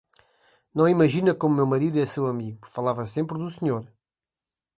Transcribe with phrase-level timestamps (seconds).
[0.77, 3.85] Não imagina como meu marido é seu amigo, falava sempre do senhor.